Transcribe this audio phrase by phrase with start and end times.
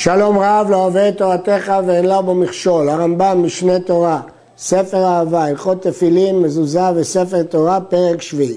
[0.00, 4.20] שלום רב לא אוהב את תורתך ואין לה בו מכשול, הרמב"ם משנה תורה,
[4.58, 8.56] ספר אהבה, הלכות תפילין, מזוזה וספר תורה, פרק שביעי.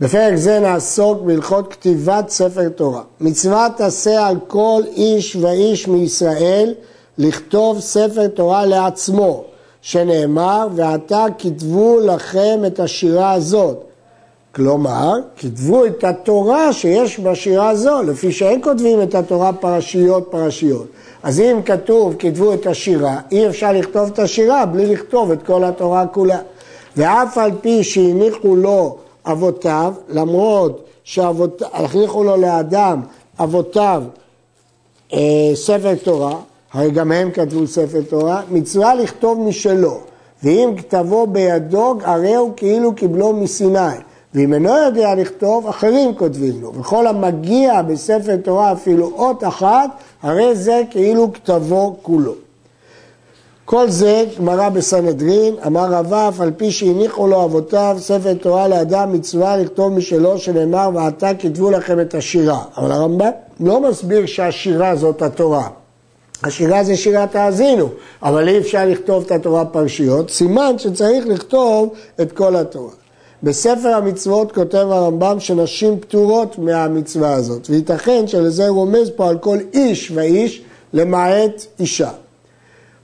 [0.00, 3.02] בפרק זה נעסוק בהלכות כתיבת ספר תורה.
[3.20, 6.74] מצוות עשה על כל איש ואיש מישראל
[7.18, 9.44] לכתוב ספר תורה לעצמו,
[9.82, 13.84] שנאמר, ועתה כתבו לכם את השירה הזאת.
[14.54, 20.86] כלומר, כתבו את התורה שיש בשירה הזו, לפי שאין כותבים את התורה פרשיות פרשיות.
[21.22, 25.64] אז אם כתוב כתבו את השירה, אי אפשר לכתוב את השירה בלי לכתוב את כל
[25.64, 26.38] התורה כולה.
[26.96, 28.96] ואף על פי שהניחו לו
[29.26, 33.00] אבותיו, למרות שהניחו לו לאדם
[33.40, 34.02] אבותיו
[35.12, 35.18] אה,
[35.54, 36.36] ספר תורה,
[36.72, 40.00] הרי גם הם כתבו ספר תורה, מצווה לכתוב משלו,
[40.42, 43.78] ואם כתבו בידו, הרי הוא כאילו קיבלו מסיני.
[44.34, 46.72] ואם אינו יודע לכתוב, אחרים כותבים לו.
[46.74, 49.90] וכל המגיע בספר תורה אפילו אות אחת,
[50.22, 52.34] הרי זה כאילו כתבו כולו.
[53.64, 59.12] כל זה גמרא בסנהדרין, אמר רבא, אף על פי שהניחו לו אבותיו ספר תורה לאדם
[59.12, 62.62] מצווה לכתוב משלו, שנאמר ועתה כתבו לכם את השירה.
[62.76, 63.30] אבל הרמב"ם
[63.60, 65.68] לא מסביר שהשירה זאת התורה.
[66.44, 67.88] השירה זה שירת האזינו,
[68.22, 73.01] אבל אי אפשר לכתוב את התורה פרשיות, סימן שצריך לכתוב את כל התורה.
[73.42, 80.10] בספר המצוות כותב הרמב"ם שנשים פטורות מהמצווה הזאת, וייתכן שלזה רומז פה על כל איש
[80.14, 80.62] ואיש
[80.92, 82.10] למעט אישה.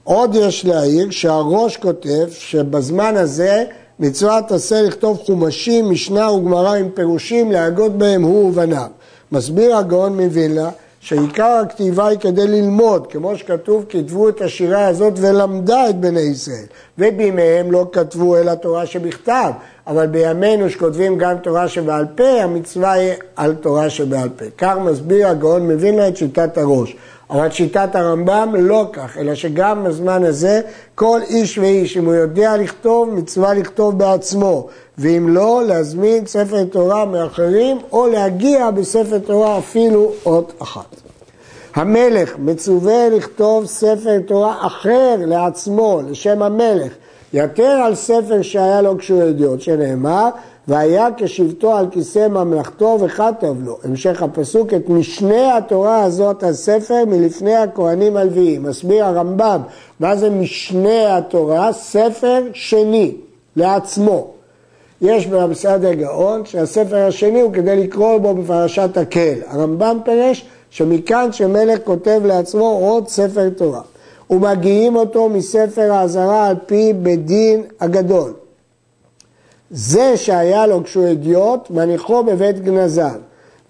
[0.03, 3.63] עוד יש להעיר שהראש כותב שבזמן הזה
[3.99, 8.87] מצוות עשה לכתוב חומשים, משנה וגמרא עם פירושים להגות בהם הוא ובניו.
[9.31, 10.69] מסביר הגאון מווילנה
[10.99, 16.65] שעיקר הכתיבה היא כדי ללמוד, כמו שכתוב, כתבו את השירה הזאת ולמדה את בני ישראל.
[16.97, 19.51] ובימיהם לא כתבו אלא תורה שבכתב,
[19.87, 24.45] אבל בימינו שכותבים גם תורה שבעל פה, המצווה היא על תורה שבעל פה.
[24.57, 26.95] כך מסביר הגאון לה את שיטת הראש.
[27.29, 30.61] אבל שיטת הרמב"ם לא כך, אלא שגם בזמן הזה
[30.95, 34.67] כל איש ואיש, אם הוא יודע לכתוב, מצווה לכתוב בעצמו,
[34.97, 40.95] ואם לא, להזמין ספר תורה מאחרים, או להגיע בספר תורה אפילו אות אחת.
[41.75, 46.93] המלך מצווה לכתוב ספר תורה אחר לעצמו, לשם המלך,
[47.33, 50.29] יתר על ספר שהיה לו כשהוא ידיעות, שנאמר,
[50.69, 53.77] והיה כשבטו על כיסא ממלכתו וכתב לו.
[53.83, 58.63] המשך הפסוק, את משנה התורה הזאת הספר מלפני הכהנים הלוויים.
[58.63, 59.61] מסביר הרמב"ם,
[59.99, 61.73] מה זה משנה התורה?
[61.73, 63.15] ספר שני,
[63.55, 64.27] לעצמו.
[65.01, 69.39] יש במסעד הגאון שהספר השני הוא כדי לקרוא בו בפרשת הקהל.
[69.47, 73.81] הרמב"ם פירש שמכאן שמלך כותב לעצמו עוד ספר תורה.
[74.29, 78.33] ומגיעים אותו מספר האזהרה על פי בית דין הגדול.
[79.71, 83.11] זה שהיה לו כשהוא אדיוט, מניחו בבית גנזיו.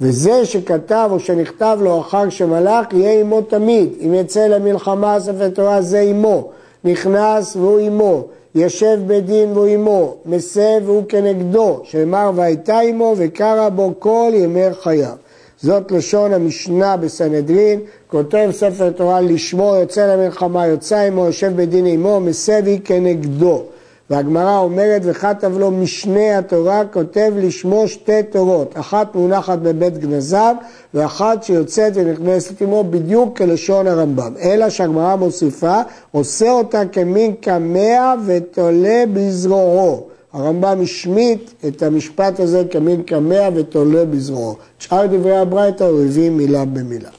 [0.02, 3.90] וזה שכתב או שנכתב לו אחר שמלך, יהיה עמו תמיד.
[4.06, 6.50] אם יצא למלחמה ספר תורה זה עמו.
[6.84, 8.24] נכנס והוא עמו.
[8.56, 10.16] יושב בית דין והוא עמו.
[10.26, 11.82] מסב והוא כנגדו.
[11.84, 15.16] שאמר והייתה עמו וקרא בו כל ימי חייו.
[15.62, 22.20] זאת לשון המשנה בסנהדרין, כותב ספר תורה לשמו, יוצא למלחמה, יוצא עמו, יושב בדין עמו,
[22.20, 23.64] מסבי כנגדו.
[24.10, 30.56] והגמרא אומרת, וכתב לו משנה התורה, כותב לשמו שתי תורות, אחת מונחת בבית גנזיו,
[30.94, 34.34] ואחת שיוצאת ונכנסת עמו בדיוק כלשון הרמב"ם.
[34.42, 35.82] אלא שהגמרא מוסיפה,
[36.12, 40.04] עושה אותה כמין קמע ותולה בזרועו.
[40.34, 44.56] הרמב"ם השמיט את המשפט הזה כמין קמע ותולה בזרועו.
[44.80, 47.10] שאר דברי הברייתא הוא הביא מילה במילה.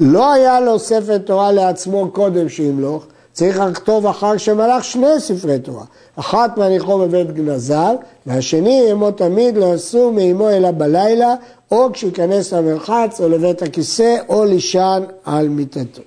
[0.00, 5.84] לא היה לו ספר תורה לעצמו קודם שימלוך, צריך לכתוב אחר שמלך שני ספרי תורה.
[6.16, 7.94] אחת מניחו בבית גנזיו,
[8.26, 11.34] והשני עמו תמיד לא אסור מעמו אלא בלילה,
[11.70, 16.02] או כשייכנס למרחץ או לבית הכיסא, או לישן על מיטתו.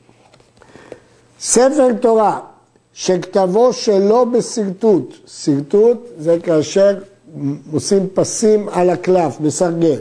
[1.40, 2.40] ספר תורה
[2.94, 6.98] שכתבו שלא בשרטוט, שרטוט זה כאשר
[7.74, 10.00] עושים פסים על הקלף, בסרגל,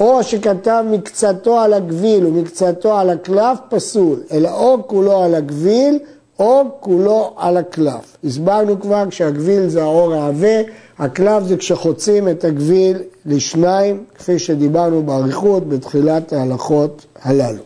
[0.00, 5.98] או שכתב מקצתו על הגביל ומקצתו על הקלף, פסול, אלא או כולו על הגביל
[6.38, 8.16] או כולו על הקלף.
[8.24, 10.56] הסברנו כבר כשהגביל זה האור העבה,
[10.98, 17.62] הקלף זה כשחוצים את הגביל לשניים, כפי שדיברנו באריכות בתחילת ההלכות הללו.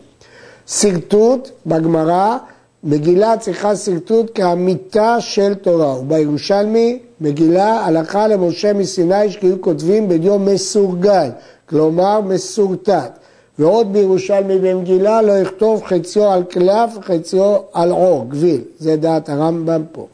[0.67, 2.37] שרטוט בגמרא
[2.83, 11.29] מגילה צריכה שרטוט כאמיתה של תורה, ובירושלמי מגילה הלכה למשה מסיני שכאילו כותבים בדיו מסורגל,
[11.69, 13.19] כלומר מסורטט.
[13.59, 19.83] ועוד בירושלמי במגילה לא יכתוב חציו על קלף וחציו על עור, גביל, זה דעת הרמב"ם
[19.91, 20.07] פה.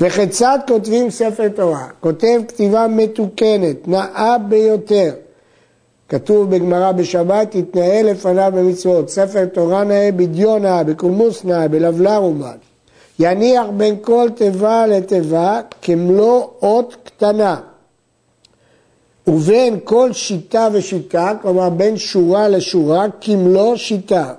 [0.00, 1.86] וכיצד כותבים ספר תורה?
[2.00, 5.10] כותב כתיבה מתוקנת, נאה ביותר.
[6.08, 9.10] כתוב בגמרא בשבת, תתנהל לפניו במצוות.
[9.10, 12.56] ספר תורה נאה, בדיון נאה, בקולמוס נאה, בלבלר אומן.
[13.18, 17.56] יניח בין כל תיבה לתיבה כמלוא אות קטנה.
[19.28, 24.32] ובין כל שיטה ושיטה, כלומר בין שורה לשורה, כמלוא שיטה.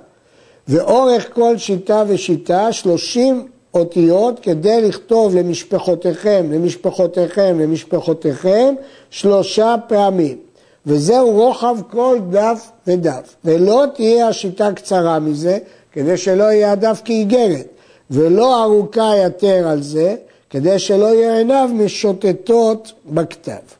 [0.68, 8.74] ואורך כל שיטה ושיטה, שלושים אותיות כדי לכתוב למשפחותיכם, למשפחותיכם, למשפחותיכם,
[9.10, 10.38] שלושה פעמים.
[10.86, 13.36] וזהו רוחב כל דף ודף.
[13.44, 15.58] ולא תהיה השיטה קצרה מזה,
[15.92, 17.66] כדי שלא יהיה הדף כאיגרת.
[18.10, 20.16] ולא ארוכה יותר על זה,
[20.50, 23.79] כדי שלא יהיה עיניו משוטטות בכתב.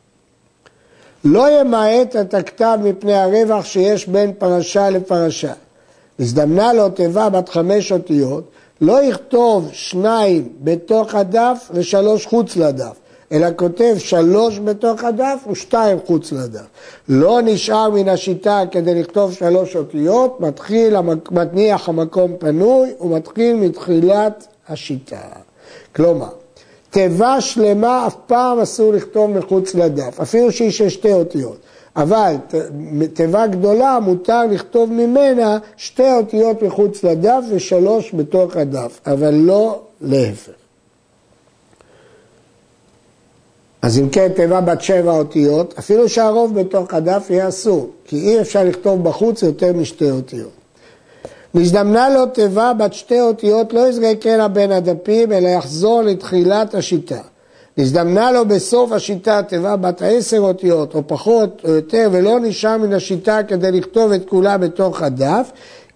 [1.25, 5.53] לא ימעט את הכתב מפני הרווח שיש בין פרשה לפרשה.
[6.19, 8.45] הזדמנה לו תיבה בת חמש אותיות,
[8.81, 12.97] לא יכתוב שניים בתוך הדף ושלוש חוץ לדף,
[13.33, 16.67] אלא כותב שלוש בתוך הדף ושתיים חוץ לדף.
[17.09, 20.97] לא נשאר מן השיטה כדי לכתוב שלוש אותיות, מתחיל,
[21.31, 25.21] מניח המקום פנוי ומתחיל מתחילת השיטה.
[25.97, 26.29] כלומר,
[26.91, 31.59] תיבה שלמה אף פעם אסור לכתוב מחוץ לדף, אפילו שהיא של שתי אותיות.
[31.97, 32.35] אבל
[33.15, 40.53] תיבה גדולה מותר לכתוב ממנה שתי אותיות מחוץ לדף ושלוש בתוך הדף, אבל לא להפך.
[43.83, 48.41] אז אם כן תיבה בת שבע אותיות, אפילו שהרוב בתוך הדף יהיה אסור, כי אי
[48.41, 50.60] אפשר לכתוב בחוץ יותר משתי אותיות.
[51.55, 57.21] נזדמנה לו תיבה בת שתי אותיות, לא יזרק אלא בין הדפים, אלא יחזור לתחילת השיטה.
[57.77, 62.93] נזדמנה לו בסוף השיטה תיבה בת עשר אותיות, או פחות או יותר, ולא נשאר מן
[62.93, 65.51] השיטה כדי לכתוב את כולה בתוך הדף,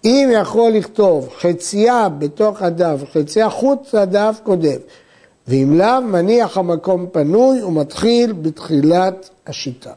[0.05, 4.79] אם יכול לכתוב חצייה בתוך הדף, חצייה חוץ לדף קודם,
[5.47, 9.91] ואם לאו, מניח המקום פנוי ומתחיל בתחילת השיטה.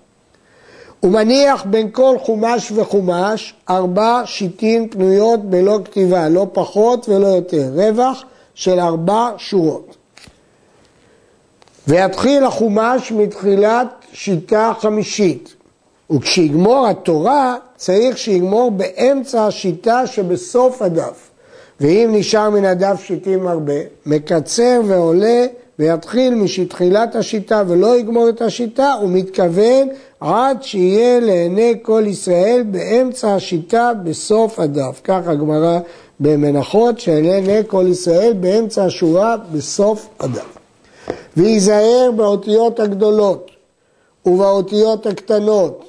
[1.00, 7.70] הוא מניח בין כל חומש וחומש ארבע שיטין פנויות בלא כתיבה, לא פחות ולא יותר,
[7.74, 8.24] רווח
[8.54, 9.96] של ארבע שורות.
[11.88, 15.54] ויתחיל החומש מתחילת שיטה חמישית,
[16.10, 21.30] וכשיגמור התורה צריך שיגמור באמצע השיטה שבסוף הדף.
[21.80, 23.74] ואם נשאר מן הדף שיטים הרבה,
[24.06, 25.46] מקצר ועולה
[25.78, 29.88] ויתחיל משתחילת השיטה ולא יגמור את השיטה, הוא מתכוון
[30.20, 35.00] עד שיהיה לעיני כל ישראל באמצע השיטה בסוף הדף.
[35.04, 35.78] כך הגמרא
[36.20, 40.58] במנחות שלעיני כל ישראל באמצע השורה בסוף הדף.
[41.36, 43.50] וייזהר באותיות הגדולות
[44.26, 45.84] ובאותיות הקטנות,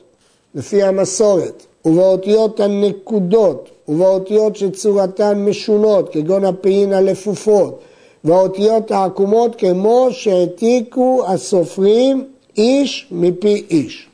[0.56, 7.81] לפי המסורת, ובאותיות הנקודות, ובאותיות שצורתן משונות, כגון הפעין הלפופות,
[8.24, 12.25] והאותיות העקומות כמו שהעתיקו הסופרים
[12.57, 14.07] איש מפי איש.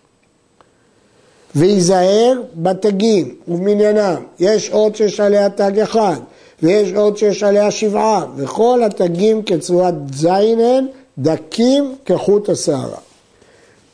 [1.55, 6.15] וייזהר בתגים ובמניינם, יש אות שיש עליה תג אחד,
[6.63, 10.87] ויש אות שיש עליה שבעה, וכל התגים כצורת זין הן,
[11.17, 12.97] דקים כחוט השערה.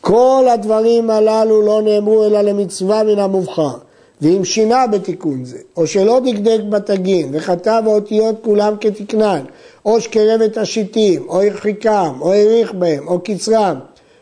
[0.02, 3.78] כל הדברים הללו לא נאמרו אלא למצווה מן המובחר.
[4.22, 9.44] ואם שינה בתיקון זה, או שלא דקדק בתגים וכתב האותיות כולם כתקנן,
[9.86, 13.80] או שקרב את השיטים, או הרחיקם, או האריך בהם, או קצרם,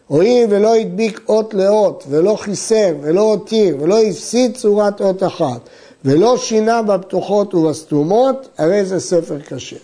[0.08, 5.70] הואיל ולא הדביק אות לאות, ולא חיסר, ולא הותיר, ולא הפסיד צורת אות אחת,
[6.06, 9.78] ולא שינה בפתוחות ובסתומות, הרי זה ספר כשר.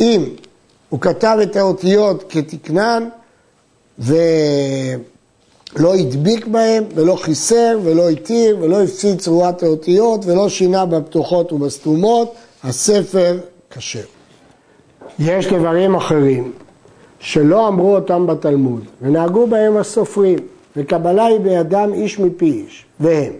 [0.00, 0.24] אם
[0.88, 3.08] הוא כתב את האותיות כתקנן,
[3.98, 4.14] ו...
[5.76, 12.34] לא הדביק בהם ולא חיסר ולא התיר ולא הפסיד צרורת האותיות ולא שינה בפתוחות ובסתומות,
[12.64, 13.38] הספר
[13.70, 14.04] כשר.
[15.18, 16.52] יש דברים אחרים
[17.18, 20.38] שלא אמרו אותם בתלמוד ונהגו בהם הסופרים
[20.76, 23.32] וקבלה היא בידם איש מפי איש והם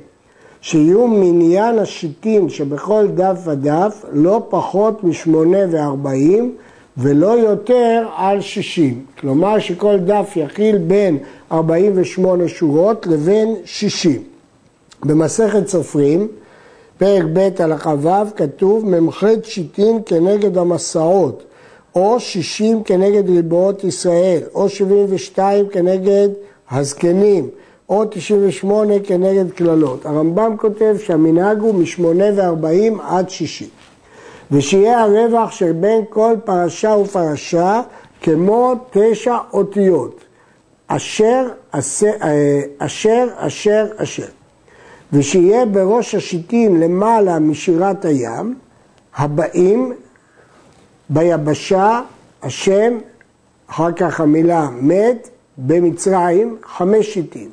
[0.60, 6.54] שיהיו מניין השיטים שבכל דף ודף לא פחות משמונה וארבעים
[6.96, 9.04] ולא יותר על שישים.
[9.20, 11.18] כלומר שכל דף יכיל בין
[11.52, 14.22] 48 שורות לבין 60.
[15.04, 16.28] במסכת סופרים,
[16.98, 21.42] פרק ב' הלכה ו', כתוב מ"ח שיטין כנגד המסעות,
[21.94, 26.28] או 60 כנגד ריבועות ישראל, או 72 כנגד
[26.70, 27.48] הזקנים,
[27.88, 30.06] או 98 כנגד קללות.
[30.06, 33.68] הרמב"ם כותב שהמנהג הוא מ-8 עד 60.
[34.50, 37.80] ושיהיה הרווח של בין כל פרשה ופרשה
[38.20, 40.20] כמו תשע אותיות.
[40.86, 42.10] אשר, אשר,
[42.78, 44.26] אשר, אשר, אשר.
[45.12, 48.54] ושיהיה בראש השיטין למעלה משירת הים,
[49.16, 49.92] הבאים
[51.08, 52.00] ביבשה,
[52.42, 52.98] השם,
[53.70, 55.28] אחר כך המילה מת,
[55.58, 57.48] במצרים, חמש שיטין.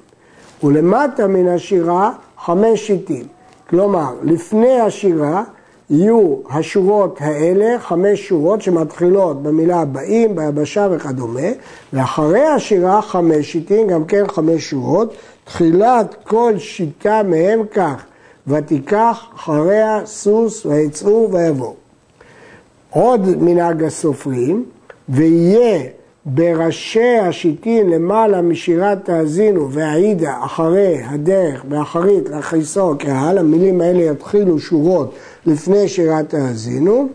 [0.63, 3.27] ולמטה מן השירה, חמש שיטים.
[3.69, 5.43] כלומר, לפני השירה
[5.89, 11.49] יהיו השורות האלה, חמש שורות שמתחילות במילה הבאים, ביבשה וכדומה,
[11.93, 15.13] ואחרי השירה חמש שיטים, גם כן חמש שורות,
[15.43, 18.03] תחילת כל שיטה מהם כך,
[18.47, 21.88] ותיקח אחריה סוס ויצאו ויבואו.
[22.89, 24.65] עוד מנהג הסופרים,
[25.09, 25.79] ויהיה
[26.25, 35.13] בראשי השיטין למעלה משירת תאזינו והעידה אחרי הדרך ואחרית לחיסו קהל, המילים האלה יתחילו שורות
[35.45, 37.07] לפני שירת תאזינו,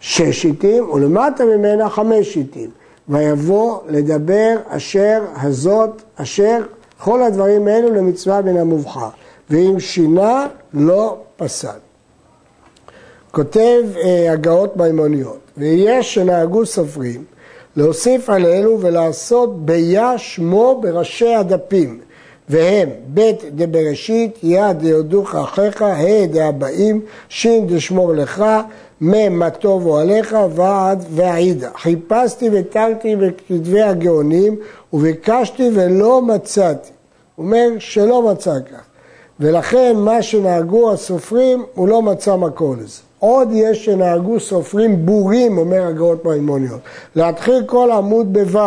[0.00, 2.70] שש שיטים, ולמטה ממנה חמש שיטים.
[3.08, 6.58] ויבוא לדבר אשר הזאת, אשר
[6.98, 9.08] כל הדברים האלו למצווה בין המובחר.
[9.50, 11.91] ואם שינה, לא פסל.
[13.32, 17.24] כותב אה, הגאות מימוניות, ויש שנהגו סופרים
[17.76, 22.00] להוסיף על אלו ולעשות ביה שמו בראשי הדפים,
[22.48, 28.44] והם ב' דבראשית, יד דיודוך אחיך, ה' דהבאים, ש' דשמור לך,
[29.00, 31.70] מ' מה טוב אוהליך, ועד ועידה.
[31.76, 34.56] חיפשתי ותרתי בכתבי הגאונים,
[34.92, 36.90] וביקשתי ולא מצאתי.
[37.36, 38.82] הוא אומר שלא מצא כך.
[39.40, 43.11] ולכן מה שנהגו הסופרים, הוא לא מצא מקור לזה.
[43.22, 46.80] עוד יש שנהגו סופרים בורים, אומר הגאות מימוניות.
[47.16, 48.60] להתחיל כל עמוד בו'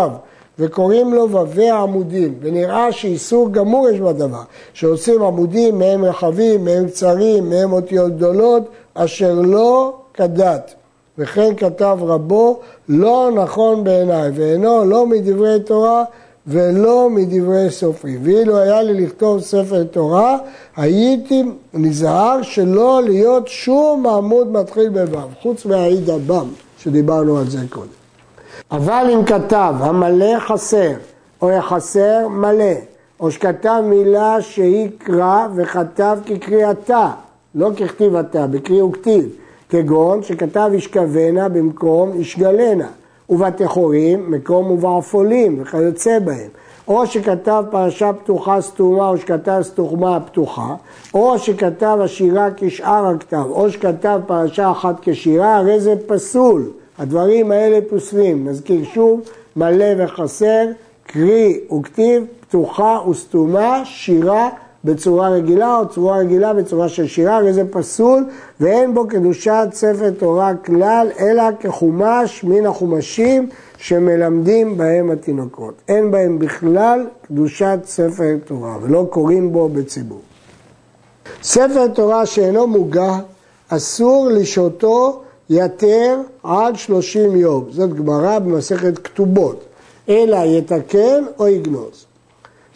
[0.59, 4.41] וקוראים לו ו"י העמודים, ונראה שאיסור גמור יש בדבר,
[4.73, 10.73] שעושים עמודים מהם רחבים, מהם קצרים, מהם אותיות גדולות, אשר לא כדת.
[11.17, 12.59] וכן כתב רבו,
[12.89, 16.03] לא נכון בעיניי, ואינו לא מדברי תורה
[16.47, 18.19] ולא מדברי סופרים.
[18.23, 20.37] ואילו היה לי לכתוב ספר תורה,
[20.75, 26.47] הייתי נזהר שלא להיות שום עמוד מתחיל בו', חוץ מהעיד הבם,
[26.77, 27.87] שדיברנו על זה קודם.
[28.71, 30.91] אבל אם כתב המלא חסר,
[31.41, 32.73] או יחסר מלא,
[33.19, 37.11] או שכתב מילה שהיא קרא וכתב כקריאתה,
[37.55, 39.29] לא ככתיבתה, בקרי וכתיב,
[39.69, 42.87] כגון שכתב ישכבנה במקום ישגלנה.
[43.29, 46.49] ובתחורים, מקום ובעפולים וכיוצא בהם.
[46.87, 50.75] או שכתב פרשה פתוחה סתומה או שכתב סתומה פתוחה,
[51.13, 56.69] או שכתב השירה כשאר הכתב, או שכתב פרשה אחת כשירה, הרי זה פסול.
[56.97, 58.47] הדברים האלה פוסלים.
[58.47, 59.21] נזכיר שוב,
[59.55, 60.65] מלא וחסר,
[61.07, 64.49] קרי וכתיב, פתוחה וסתומה, שירה
[64.85, 68.25] בצורה רגילה או צורה רגילה בצורה של שירה, הרי זה פסול
[68.59, 75.73] ואין בו קדושת ספר תורה כלל, אלא כחומש מן החומשים שמלמדים בהם התינוקות.
[75.87, 80.21] אין בהם בכלל קדושת ספר תורה ולא קוראים בו בציבור.
[81.43, 83.19] ספר תורה שאינו מוגה,
[83.69, 87.65] אסור לשהותו יתר עד שלושים יום.
[87.69, 89.65] זאת גמרא במסכת כתובות.
[90.09, 92.05] אלא יתקן או יגנוז.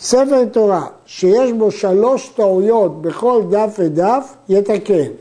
[0.01, 5.11] ספר תורה שיש בו שלוש טעויות בכל דף ודף, יתקן.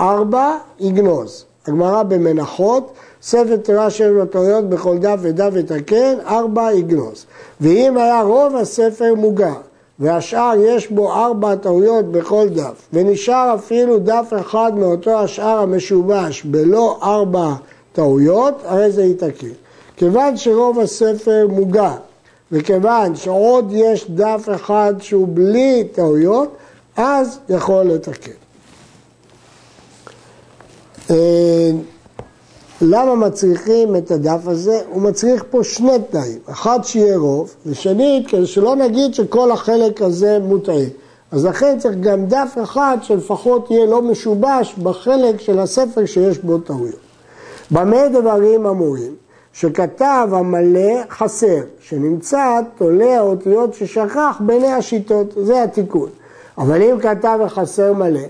[0.00, 1.44] ארבע, יגנוז.
[1.66, 7.26] הגמרא במנחות, ספר תורה שיש בו טעויות בכל דף ודף יתקן, ארבע, יגנוז.
[7.60, 9.54] ואם היה רוב הספר מוגר,
[9.98, 16.98] והשאר יש בו ארבע טעויות בכל דף, ונשאר אפילו דף אחד מאותו השאר המשובש בלא
[17.02, 17.52] ארבע
[17.92, 19.46] טעויות, הרי זה יתקן.
[19.96, 21.94] כיוון שרוב הספר מוגר
[22.54, 26.56] וכיוון שעוד יש דף אחד שהוא בלי טעויות,
[26.96, 28.30] אז יכול לתקן.
[31.10, 31.70] אה,
[32.80, 34.80] למה מצריכים את הדף הזה?
[34.88, 40.38] הוא מצריך פה שני תנאים, אחד שיהיה רוב, ושנית, כדי שלא נגיד שכל החלק הזה
[40.42, 40.84] מוטעה.
[41.30, 46.58] אז לכן צריך גם דף אחד שלפחות יהיה לא משובש בחלק של הספר שיש בו
[46.58, 47.00] טעויות.
[47.70, 49.23] במה דברים אמורים?
[49.54, 56.08] שכתב המלא חסר, שנמצא תולה האותיות ששכח ביני השיטות, זה התיקון.
[56.58, 58.20] אבל אם כתב וחסר מלא,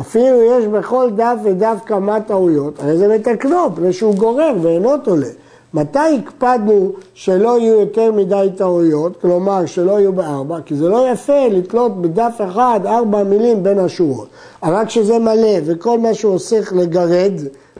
[0.00, 5.26] אפילו יש בכל דף ודף כמה טעויות, הרי זה מתקנו, פני שהוא גורר ואינו תולה.
[5.74, 11.48] מתי הקפדנו שלא יהיו יותר מדי טעויות, כלומר שלא יהיו בארבע, כי זה לא יפה
[11.50, 14.28] לתלות בדף אחד ארבע מילים בין השורות.
[14.62, 17.32] אבל כשזה מלא וכל מה שהוא עושה לגרד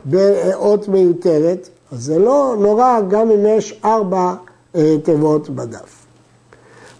[0.05, 4.33] באות מיותרת, אז זה לא נורא גם אם יש ארבע
[4.75, 6.05] אה, תיבות בדף.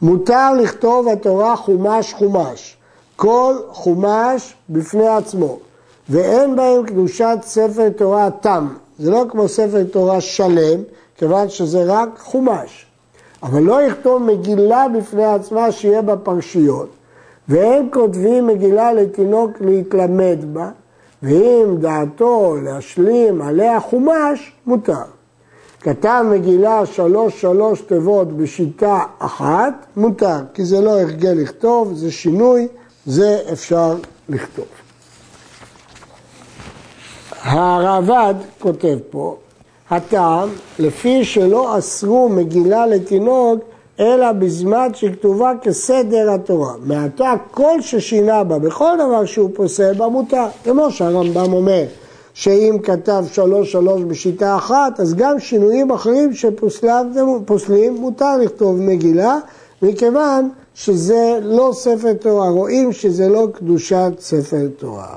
[0.02, 2.78] מותר לכתוב התורה חומש חומש,
[3.16, 5.60] כל חומש בפני עצמו,
[6.10, 8.68] ואין בהם קדושת ספר תורה תם.
[9.00, 10.82] זה לא כמו ספר תורה שלם,
[11.18, 12.86] כיוון שזה רק חומש.
[13.44, 16.90] אבל לא יכתוב מגילה בפני עצמה שיהיה בה פרשיות,
[17.50, 20.70] ואין כותבים מגילה לתינוק להתלמד בה,
[21.24, 25.04] ואם דעתו להשלים עליה חומש, מותר.
[25.80, 32.68] כתב מגילה שלוש שלוש תיבות בשיטה אחת, מותר, כי זה לא הרגל לכתוב, זה שינוי
[33.06, 33.96] זה אפשר
[34.30, 34.66] לכתוב.
[37.42, 39.38] הרעב"ד כותב פה,
[39.90, 40.50] הטעם,
[40.80, 43.64] לפי שלא אסרו מגילה לתינוק,
[44.02, 46.74] אלא בזמן שכתובה כסדר התורה.
[46.84, 50.46] מעתה כל ששינה בה, בכל דבר שהוא פוסל בה מותר.
[50.64, 51.84] כמו שהרמב"ם אומר,
[52.34, 59.38] שאם כתב שלוש שלוש בשיטה אחת, אז גם שינויים אחרים שפוסלים מותר לכתוב מגילה,
[59.82, 65.16] מכיוון שזה לא ספר תורה, רואים שזה לא קדושת ספר תורה.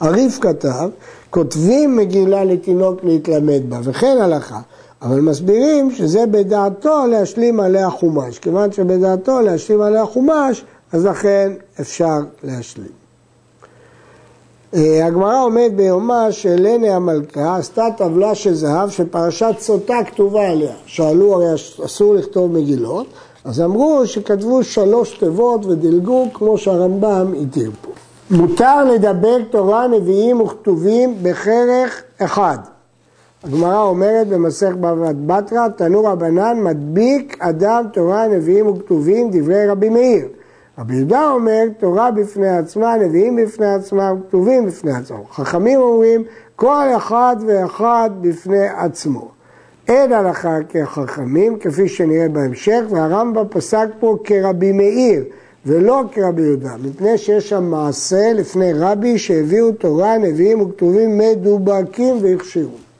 [0.00, 0.88] הריף כתב,
[1.30, 4.60] כותבים מגילה לתינוק להתלמד בה, וכן הלכה.
[5.02, 8.38] אבל מסבירים שזה בדעתו להשלים עליה חומש.
[8.38, 13.02] כיוון שבדעתו להשלים עליה חומש, אז לכן אפשר להשלים.
[14.74, 20.74] אה, הגמרא אומרת ביומה שלני המלכה עשתה טבלה של זהב שפרשת סוטה כתובה עליה.
[20.86, 21.54] שאלו הרי
[21.84, 23.06] אסור לכתוב מגילות,
[23.44, 27.90] אז אמרו שכתבו שלוש תיבות ודילגו כמו שהרמב"ם התיר פה.
[28.30, 32.58] מותר לדבר תורה, נביאים וכתובים בכרך אחד.
[33.44, 40.28] הגמרא אומרת במסך בבא בתרא, תנו רבנן מדביק אדם תורה, נביאים וכתובים, דברי רבי מאיר.
[40.78, 45.18] רבי יהודה אומר, תורה בפני עצמה, נביאים בפני עצמם, כתובים בפני עצמם.
[45.32, 46.24] חכמים אומרים,
[46.56, 49.28] כל אחד ואחד בפני עצמו.
[49.88, 55.24] אין הלכה כחכמים, כפי שנראה בהמשך, והרמב"ם פסק פה כרבי מאיר,
[55.66, 62.91] ולא כרבי יהודה, מפני שיש שם מעשה לפני רבי שהביאו תורה, נביאים וכתובים מדובקים והכשירו.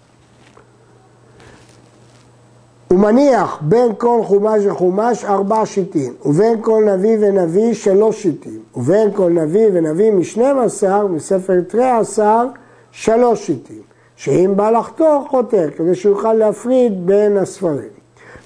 [2.92, 9.10] הוא מניח בין כל חומש וחומש ארבע שיטים, ובין כל נביא ונביא שלוש שיטים, ובין
[9.14, 12.46] כל נביא ונביא משנים עשר, מספר תרי עשר,
[12.90, 13.82] שלוש שיטים,
[14.16, 17.88] שאם בא לחתור חותר, כדי שיוכל להפריד בין הספרים.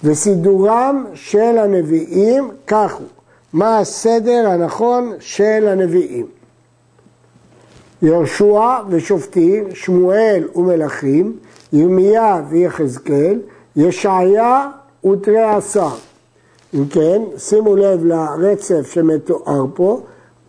[0.04, 3.06] וסידורם של הנביאים כך הוא,
[3.52, 6.26] מה הסדר הנכון של הנביאים.
[8.02, 11.36] יהושע ושופטים, שמואל ומלכים,
[11.72, 13.38] ירמיה ויחזקאל,
[13.76, 14.68] ישעיה
[15.10, 15.88] ותרי עשר.
[16.74, 20.00] אם כן, שימו לב לרצף שמתואר פה,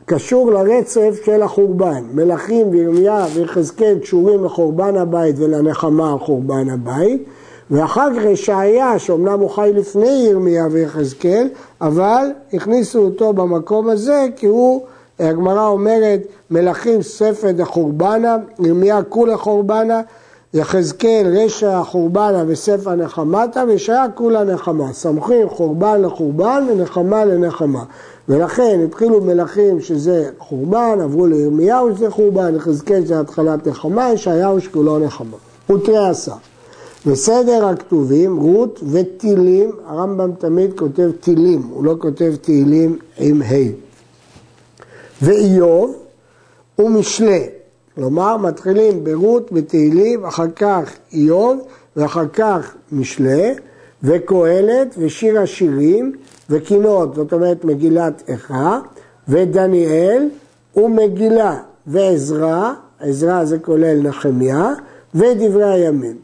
[0.05, 2.03] קשור לרצף של החורבן.
[2.13, 7.23] מלכים וירמיה ויחזקאל קשורים לחורבן הבית ולנחמה על חורבן הבית,
[7.71, 11.49] ואחר כך ישעיה, שאומנם הוא חי לפני ירמיה ויחזקאל,
[11.81, 14.81] אבל הכניסו אותו במקום הזה כי הוא,
[15.19, 20.01] הגמרא אומרת, מלכים ספר דחורבנה, ירמיה כולה חורבנה,
[20.57, 24.93] יחזקאל רשע חורבנה וספר נחמתה וישעיה כולה נחמה.
[24.93, 27.83] סמכים חורבן לחורבן ונחמה לנחמה.
[28.29, 34.99] ולכן התחילו מלכים שזה חורבן, עברו לירמיהו שזה חורבן, יחזקאל זה התחלת נחמה, ישעיהו שכולו
[34.99, 35.37] נחמה.
[35.69, 36.33] ותרי עשה.
[37.05, 43.55] וסדר הכתובים, רות וטילים, הרמב"ם תמיד כותב טילים, הוא לא כותב תהילים עם ה'.
[45.21, 45.95] ואיוב
[46.79, 47.56] ומשלי.
[47.97, 51.59] כלומר, מתחילים ברות, בתהילים, אחר כך איוב,
[51.95, 53.53] ואחר כך משלי,
[54.03, 56.11] וקהלת, ושיר השירים,
[56.49, 58.79] וקינות, זאת אומרת מגילת איכה,
[59.27, 60.29] ודניאל,
[60.75, 61.57] ומגילה,
[61.87, 64.73] ועזרא, עזרא זה כולל נחמיה,
[65.15, 66.17] ודברי הימים.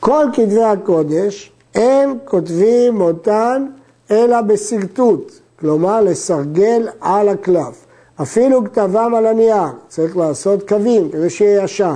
[0.00, 3.66] כל כתבי הקודש, אין כותבים אותן
[4.10, 7.89] אלא בשרטוט, כלומר לסרגל על הקלף.
[8.22, 11.94] אפילו כתבם על הנייר, צריך לעשות קווים כדי שיהיה ישר.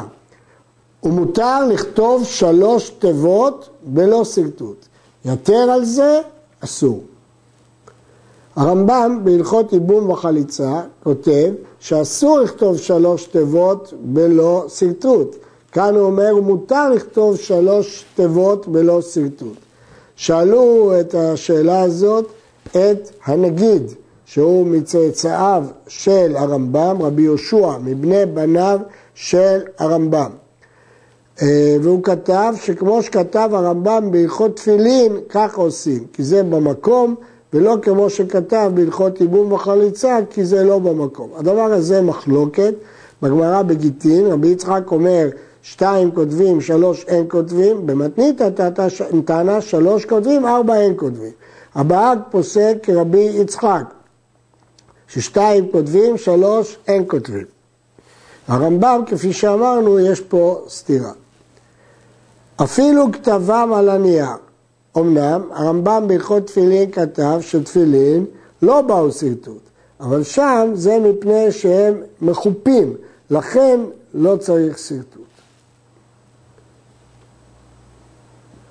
[1.03, 4.87] ומותר לכתוב שלוש תיבות בלא שרטוט.
[5.25, 6.21] יתר על זה,
[6.61, 7.01] אסור.
[8.57, 15.37] הרמב"ם בהלכות ייבום וחליצה כותב שאסור לכתוב שלוש תיבות בלא שרטוט.
[15.73, 19.57] כאן הוא אומר, מותר לכתוב שלוש תיבות בלא שרטוט.
[20.17, 22.27] שאלו את השאלה הזאת
[22.71, 23.83] את הנגיד,
[24.27, 28.81] שהוא מצאצאיו של הרמב"ם, רבי יהושע, מבני בניו
[29.15, 30.31] של הרמב"ם.
[31.43, 37.15] אה, והוא כתב שכמו שכתב הרמב"ם בהלכות תפילין, כך עושים, כי זה במקום,
[37.53, 41.31] ולא כמו שכתב בהלכות ייבום וחליצה, כי זה לא במקום.
[41.37, 42.75] הדבר הזה מחלוקת,
[43.23, 45.29] בגמרא בגיטין, רבי יצחק אומר,
[45.63, 48.41] שתיים כותבים, שלוש אין כותבים, במתנית
[49.25, 51.33] טענה שלוש כותבים, ארבע אין כותבים.
[51.75, 53.85] הבאג פוסק כרבי יצחק,
[55.15, 57.47] ששתיים כותבים, שלוש אין כותבים.
[58.49, 61.13] הרמב"ם, כפי שאמרנו, יש פה סתירה.
[62.63, 64.27] אפילו כתבם על הנייר.
[64.99, 68.25] אמנם הרמב"ם בהלכות תפילין כתב שתפילין
[68.63, 69.63] לא באו שרטוט,
[70.01, 72.97] אבל שם זה מפני שהם מחופים,
[73.31, 73.81] לכן
[74.15, 75.25] לא צריך שרטוט.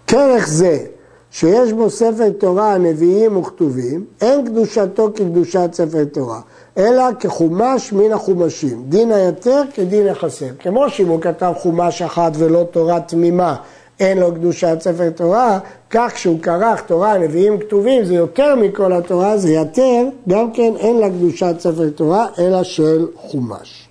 [0.08, 0.86] כרך זה
[1.34, 6.42] שיש בו ספר תורה, נביאים וכתובים, אין קדושתו כקדושת ספר תורה,
[6.78, 10.50] אלא כחומש מן החומשים, דין היתר כדין החסר.
[10.60, 13.56] כמו שאם הוא כתב חומש אחת ולא תורה תמימה,
[14.00, 19.38] אין לו קדושת ספר תורה, כך כשהוא כרך תורה, נביאים כתובים, זה יותר מכל התורה,
[19.38, 23.90] זה יתר, גם כן אין לה קדושת ספר תורה, אלא של חומש.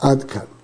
[0.00, 0.57] עד כאן.